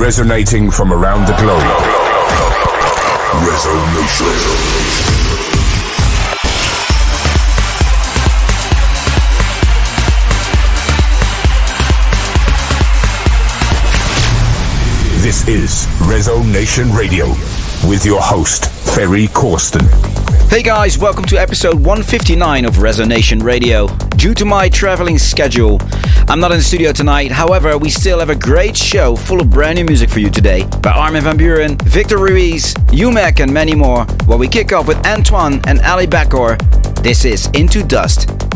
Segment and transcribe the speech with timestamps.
[0.00, 1.60] resonating from around the globe.
[3.44, 4.80] Resonation.
[15.20, 17.26] This is Resonation Radio
[17.86, 19.86] with your host, Ferry Corsten.
[20.50, 23.86] Hey guys, welcome to episode 159 of Resonation Radio.
[24.16, 25.78] Due to my traveling schedule,
[26.30, 27.32] I'm not in the studio tonight.
[27.32, 30.64] However, we still have a great show full of brand new music for you today
[30.80, 34.04] by Armin van Buuren, Victor Ruiz, UMEK, and many more.
[34.26, 36.56] While we kick off with Antoine and Ali Bakor,
[37.02, 38.49] this is Into Dust.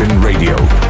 [0.00, 0.89] Radio.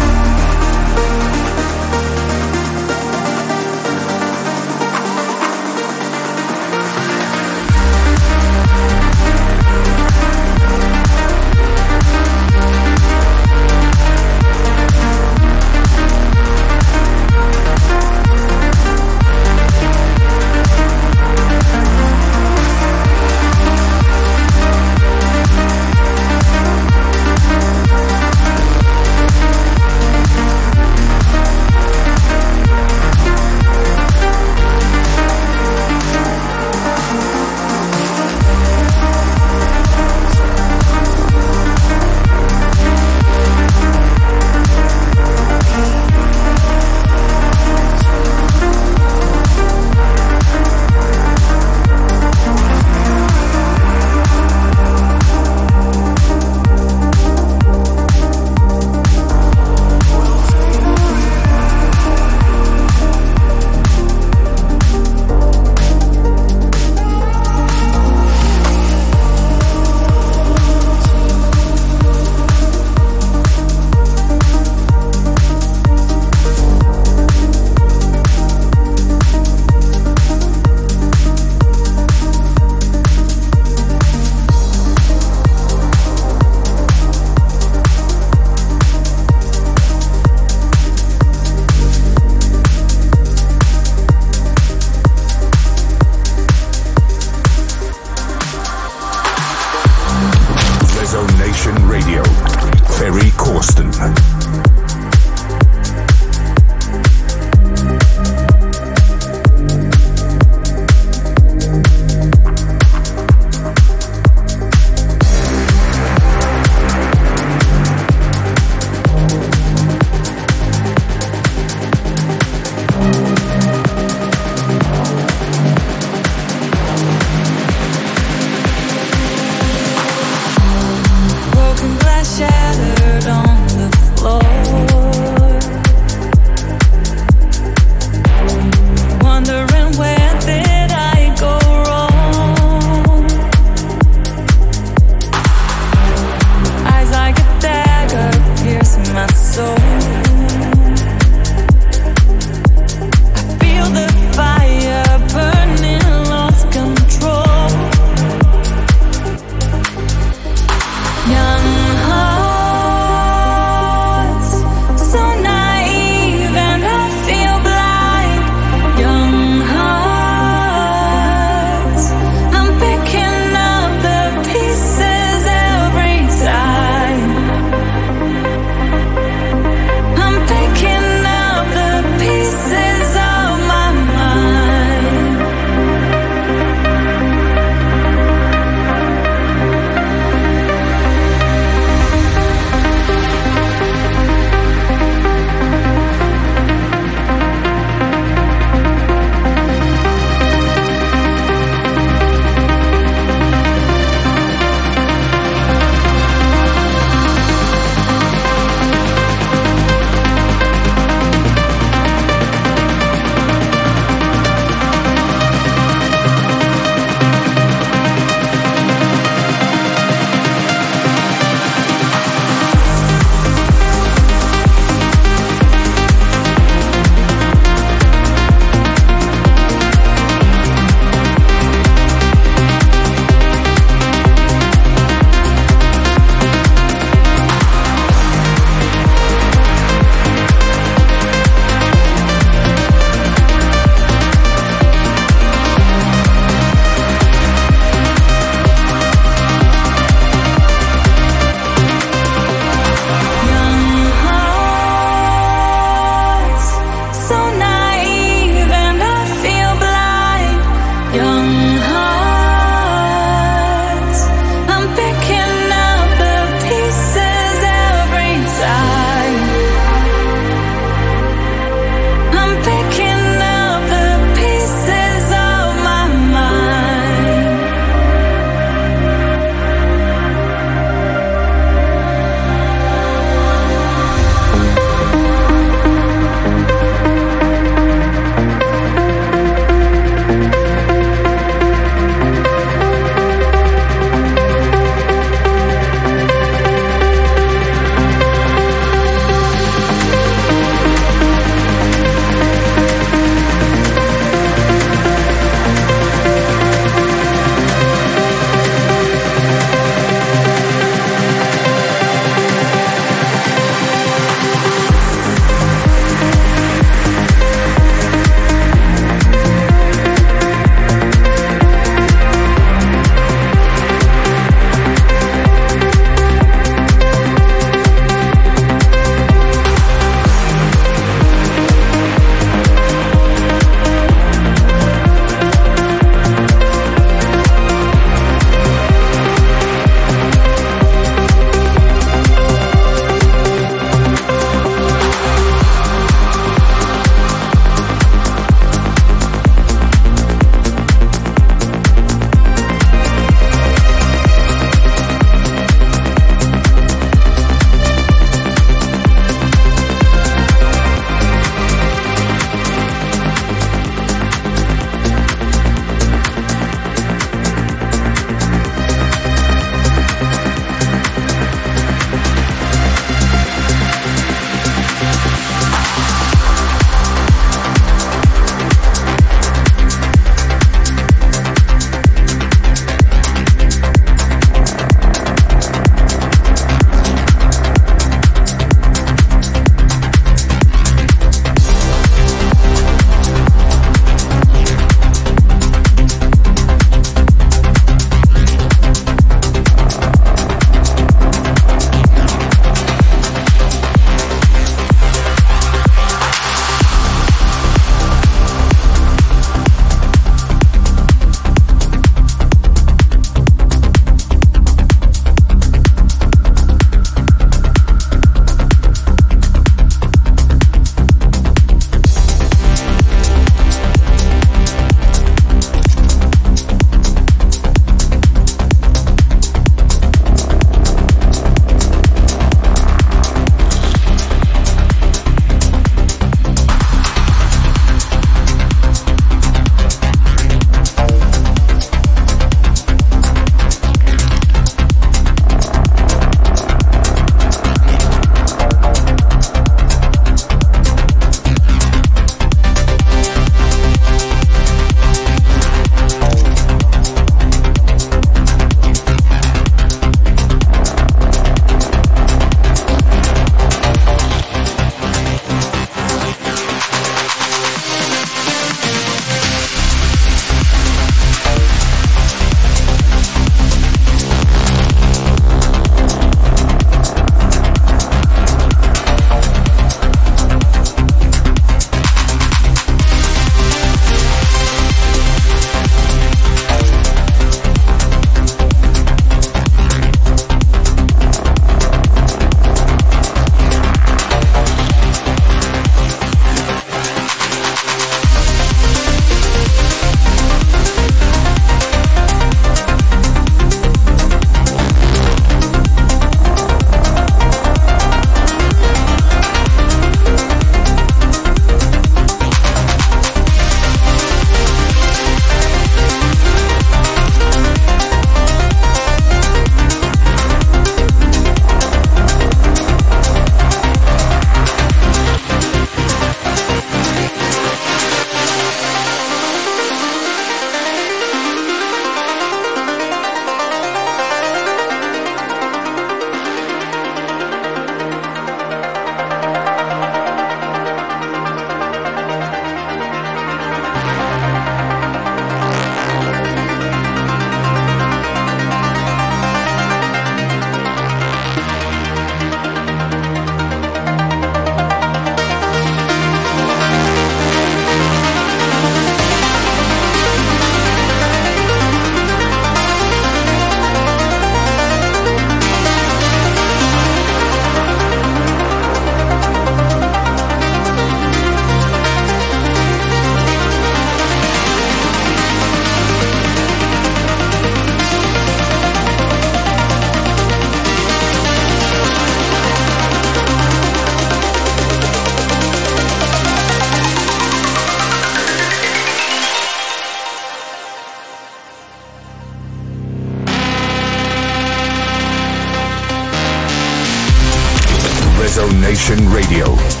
[598.91, 600.00] Resonation Radio.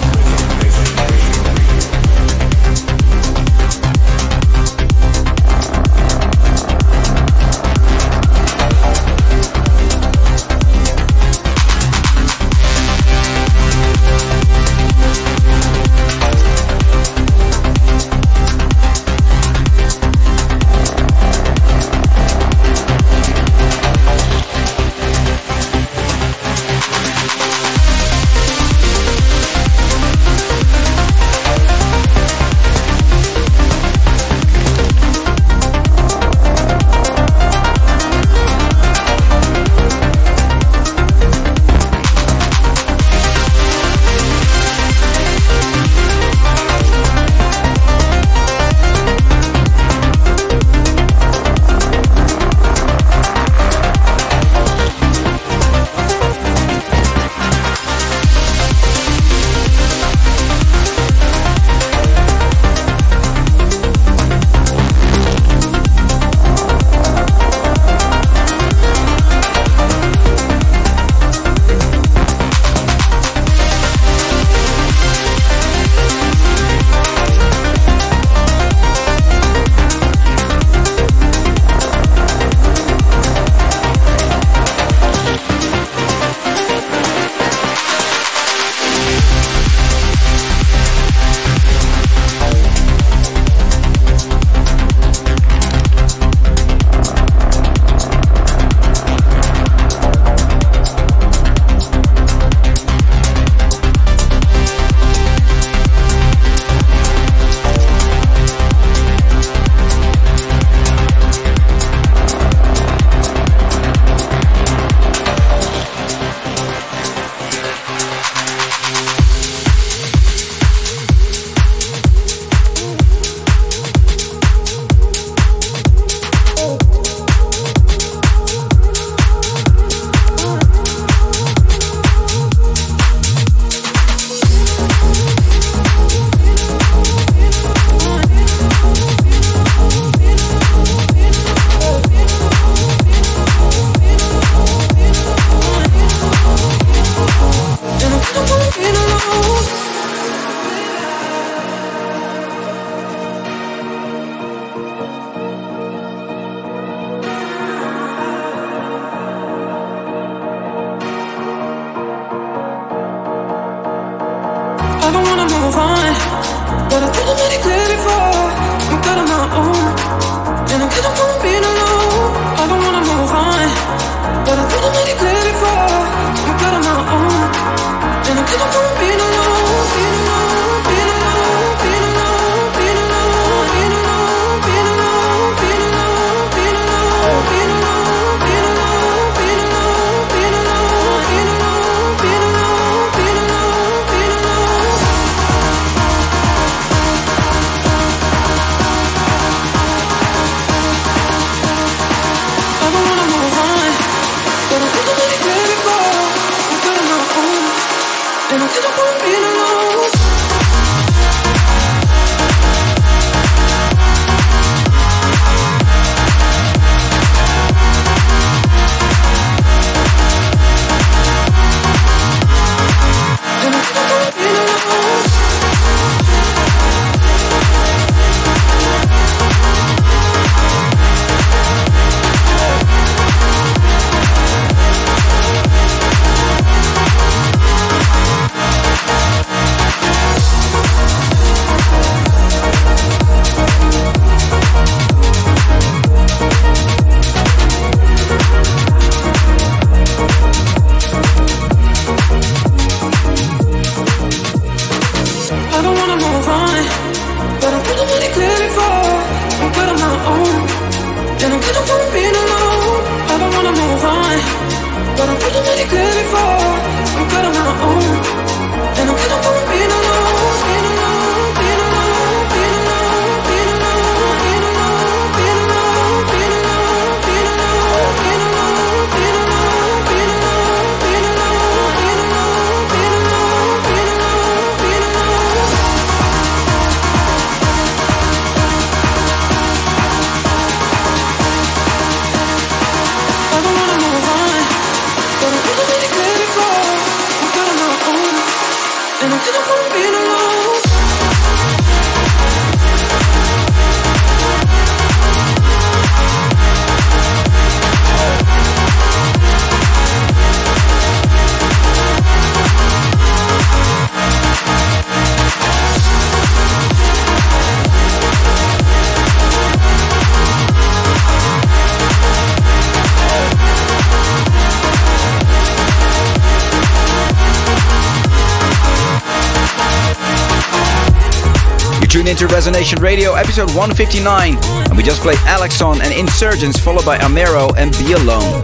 [332.11, 334.57] Tune into Resonation Radio, episode 159,
[334.89, 338.61] and we just played Alexon and Insurgents, followed by Amero and Be Alone.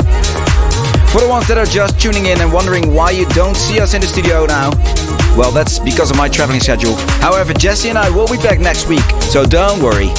[1.08, 3.94] For the ones that are just tuning in and wondering why you don't see us
[3.94, 4.72] in the studio now,
[5.38, 6.96] well, that's because of my traveling schedule.
[7.24, 10.12] However, Jesse and I will be back next week, so don't worry.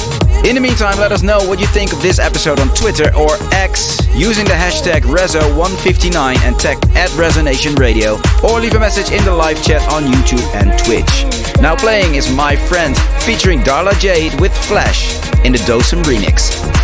[0.45, 3.35] In the meantime, let us know what you think of this episode on Twitter or
[3.51, 9.23] X using the hashtag Rezo159 and tag at Resonation Radio, or leave a message in
[9.25, 11.61] the live chat on YouTube and Twitch.
[11.61, 16.78] Now playing is My Friend featuring Darla Jade with Flash in the Dosum remix.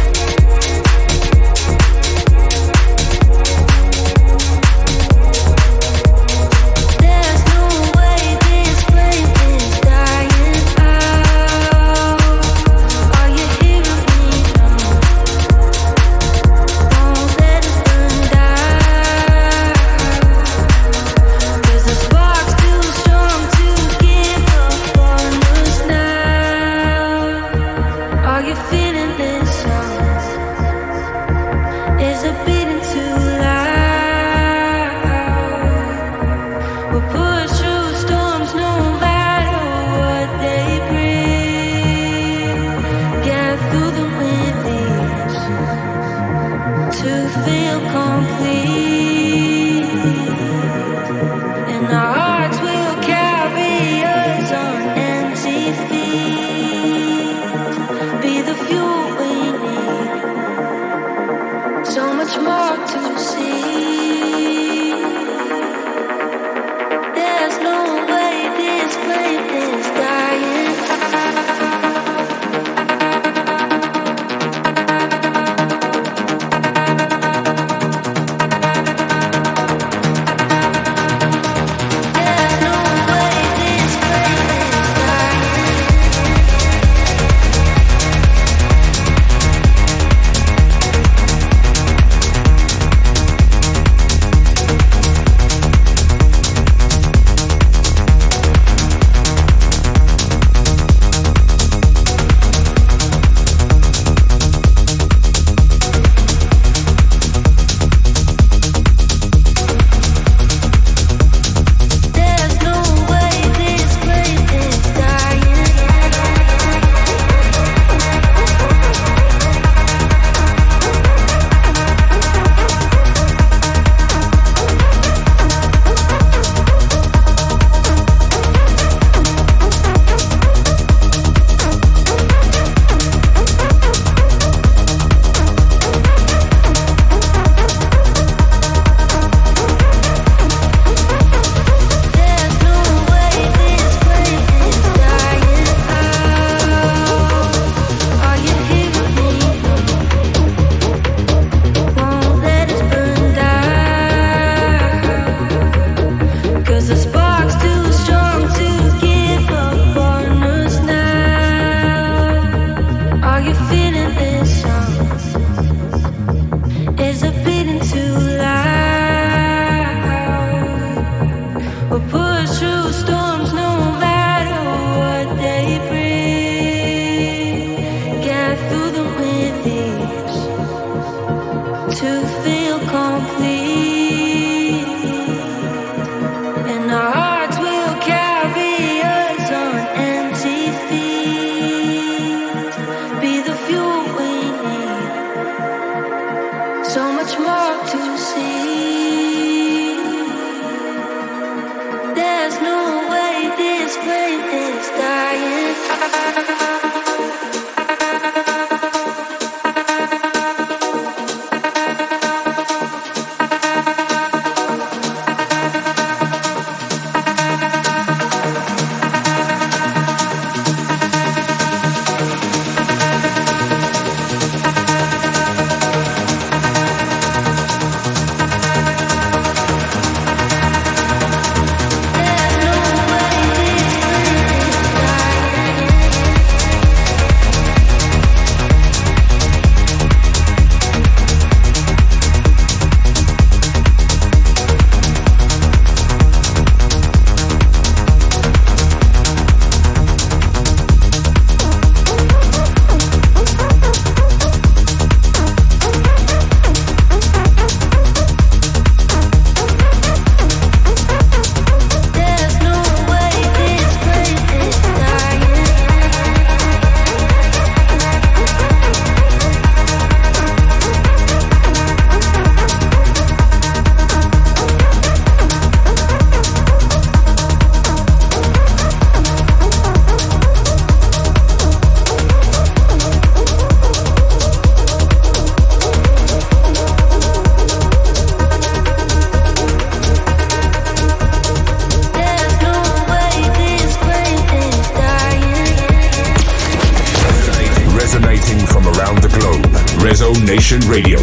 [298.86, 299.66] from around the globe.
[300.04, 301.20] Rezo Nation Radio.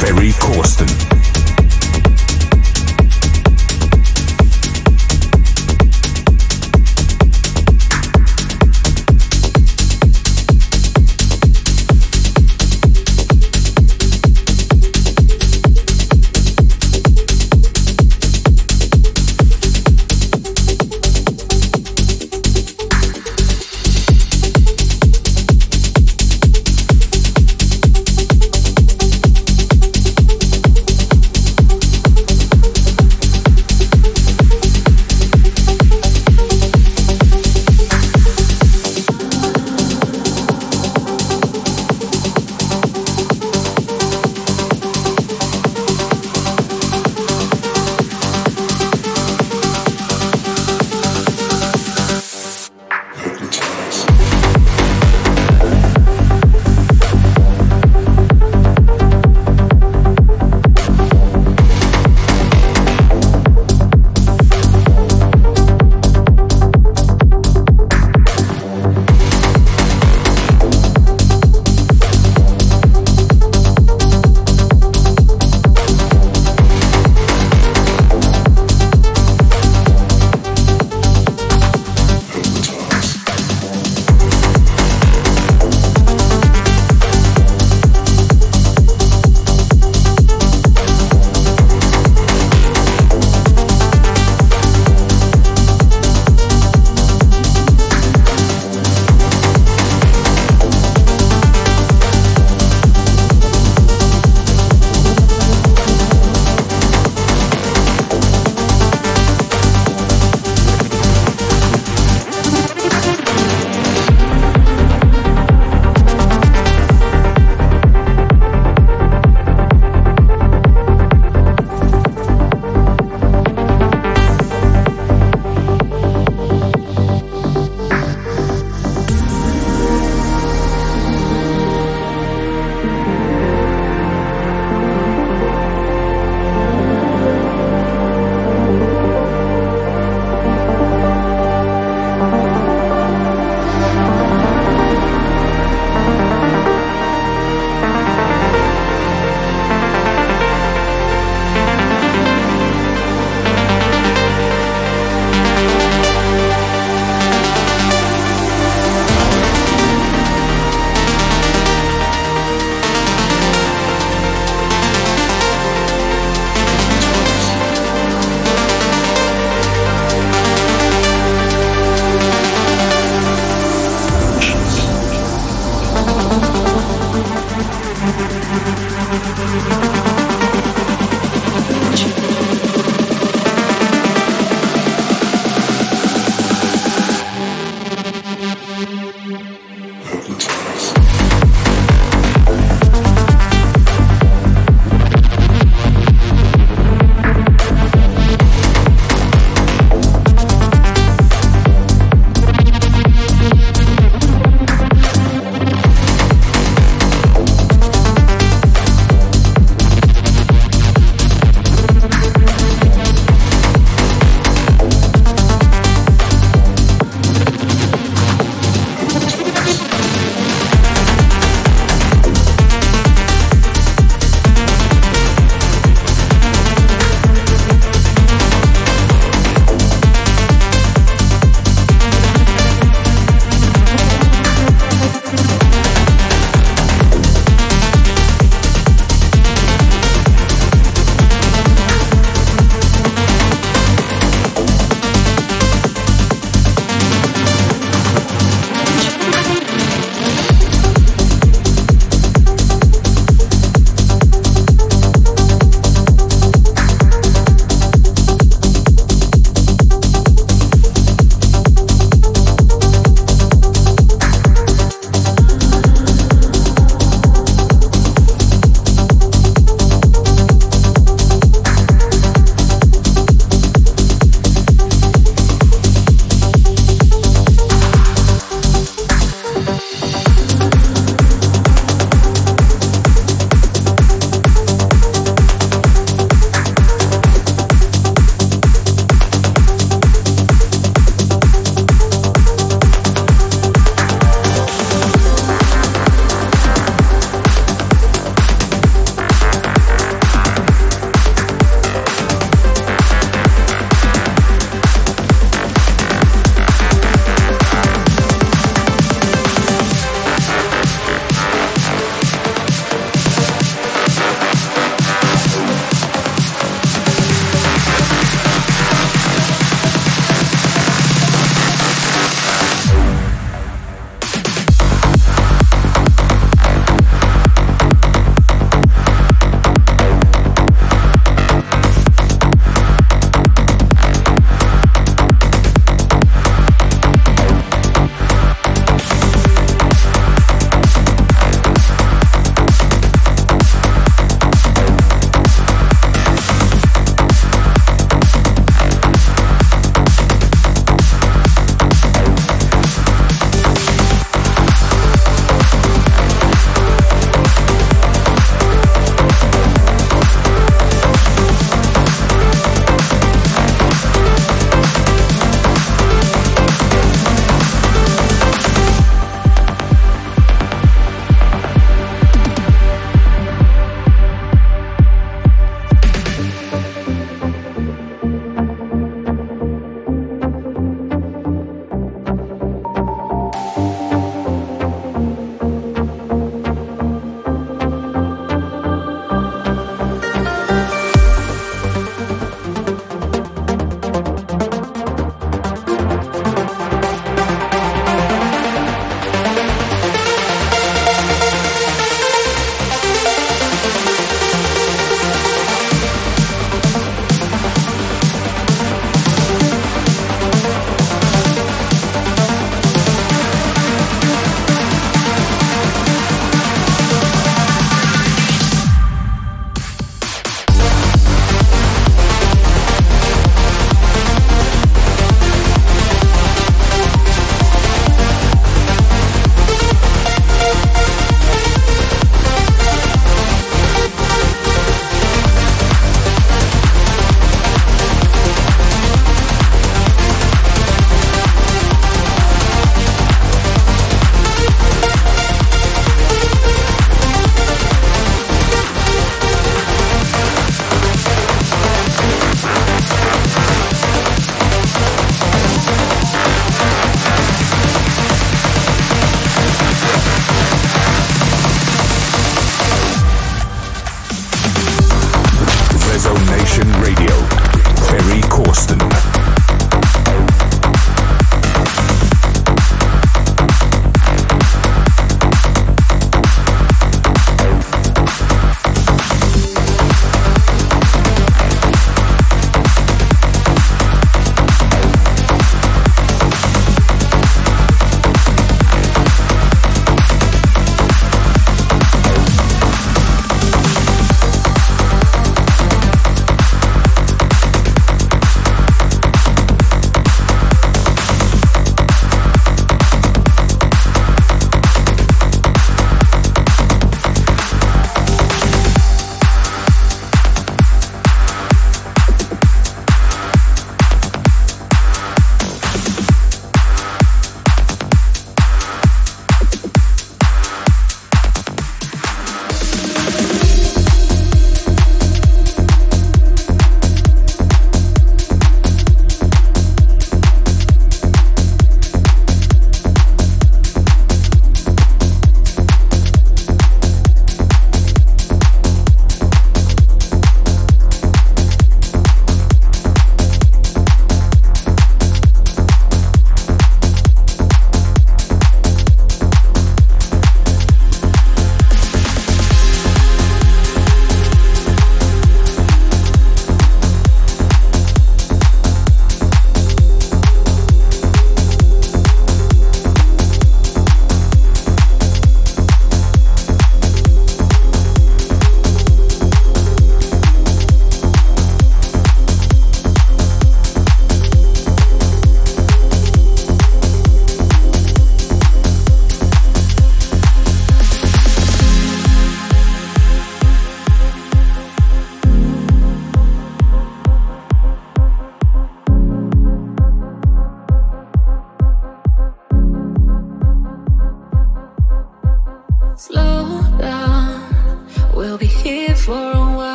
[0.00, 1.13] Ferry Corsten.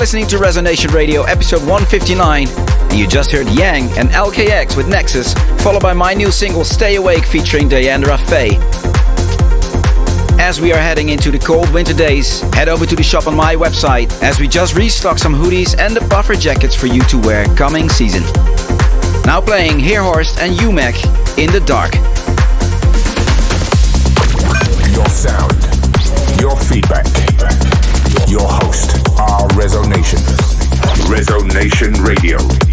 [0.00, 5.34] Listening to Resonation Radio, episode 159, and you just heard Yang and LKX with Nexus,
[5.62, 8.56] followed by my new single Stay Awake featuring Diandra Faye.
[10.40, 13.36] As we are heading into the cold winter days, head over to the shop on
[13.36, 17.18] my website as we just restocked some hoodies and the puffer jackets for you to
[17.18, 18.22] wear coming season.
[19.26, 21.92] Now playing Heerhorst and UMEK in the dark.
[24.94, 25.60] Your sound,
[26.40, 27.04] your feedback,
[28.30, 28.99] your host
[29.60, 30.16] Resonation.
[31.10, 32.69] Resonation Radio.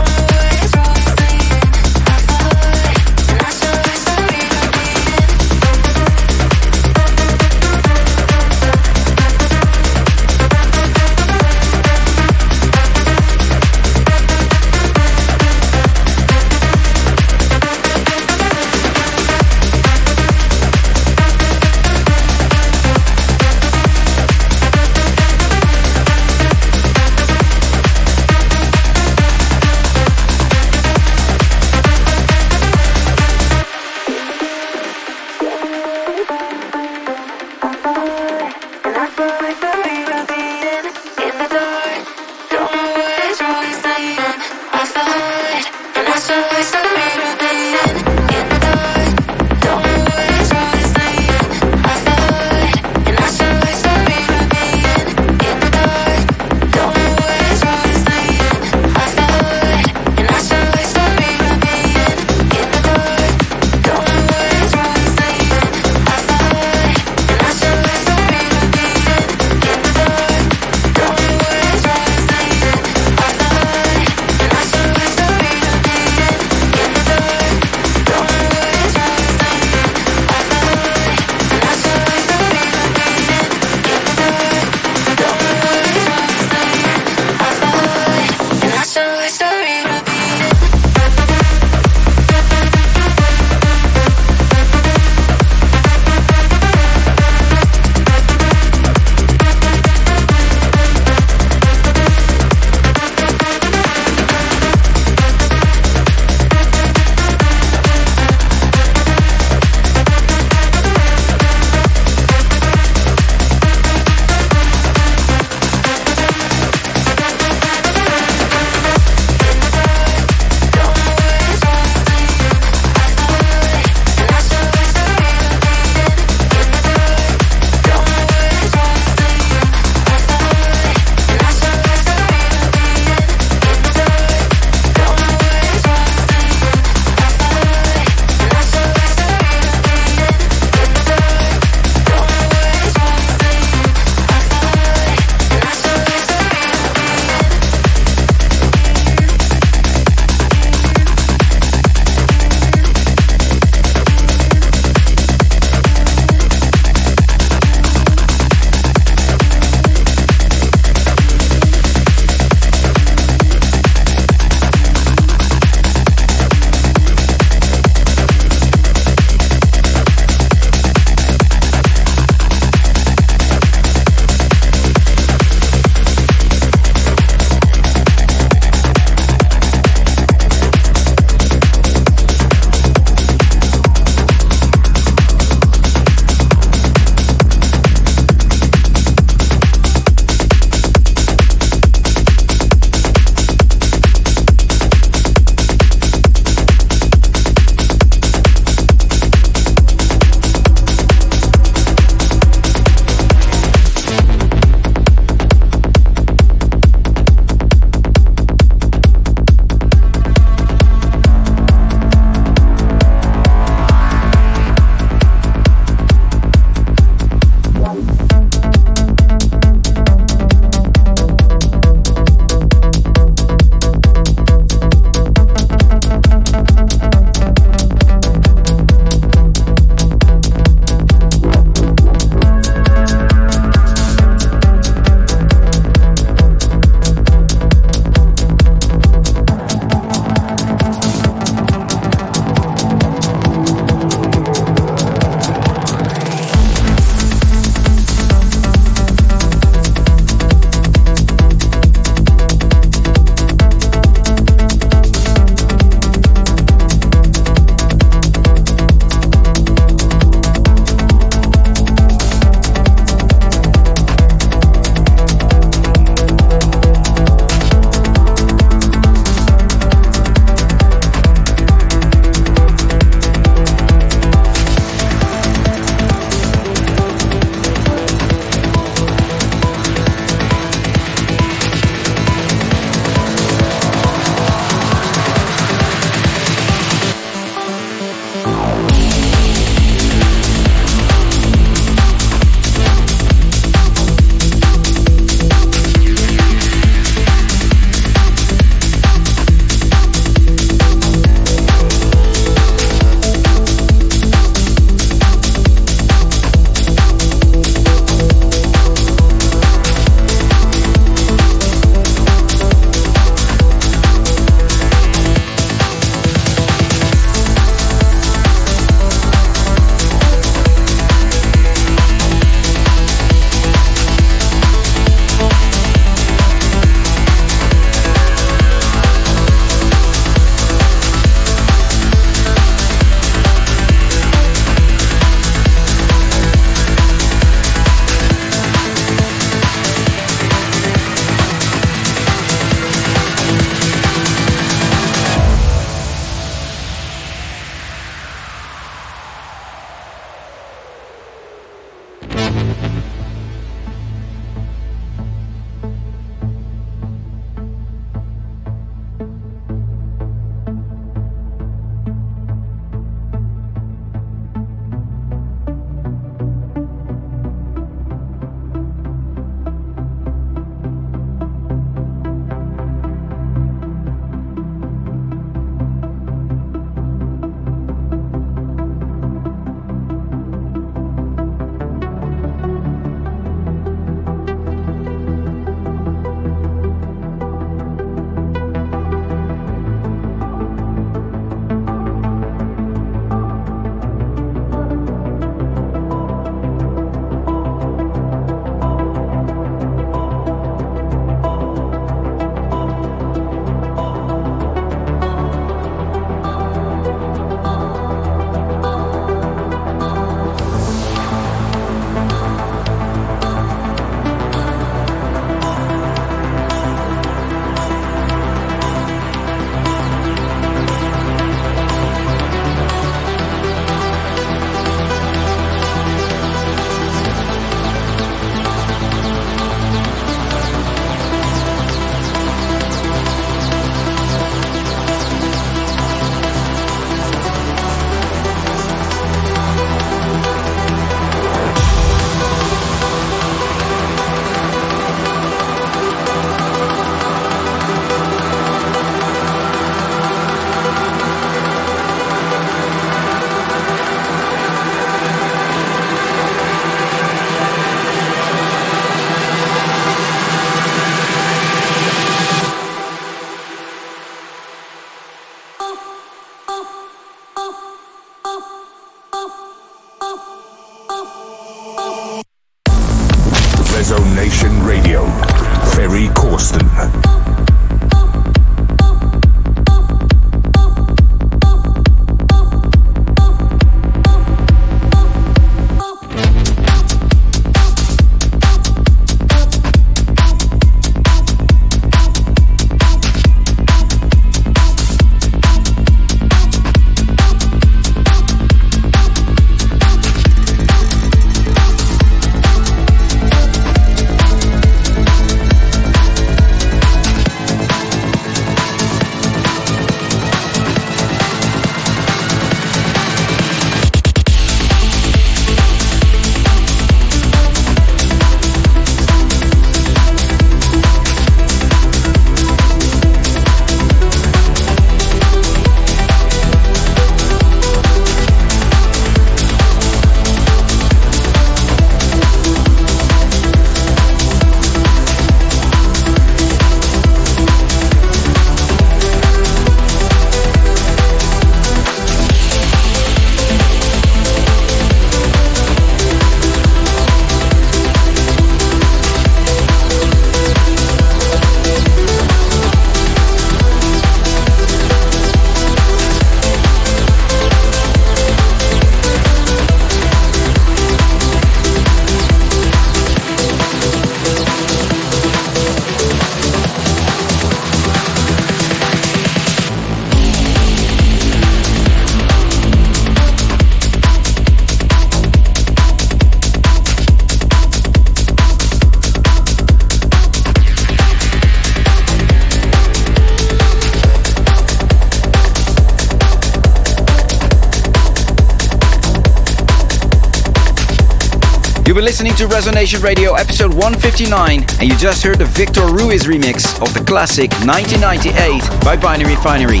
[592.14, 597.00] Been listening to Resonation Radio episode 159, and you just heard the Victor Ruiz remix
[597.00, 600.00] of the classic 1998 by Binary Finary.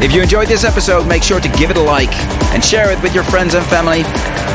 [0.00, 2.14] If you enjoyed this episode, make sure to give it a like
[2.54, 4.02] and share it with your friends and family.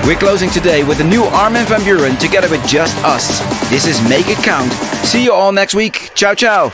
[0.08, 3.40] We're closing today with the new Armin van Buuren together with Just Us.
[3.70, 4.72] This is Make It Count.
[5.06, 6.12] See you all next week.
[6.16, 6.70] Ciao, ciao.